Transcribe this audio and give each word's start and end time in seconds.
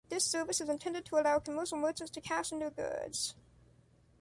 This 0.09 0.23
service 0.23 0.59
is 0.61 0.67
intended 0.67 1.05
to 1.05 1.19
allow 1.19 1.37
commercial 1.37 1.77
merchants 1.77 2.09
to 2.13 2.21
cash 2.21 2.51
in 2.51 2.57
their 2.57 2.71
goods. 2.71 3.35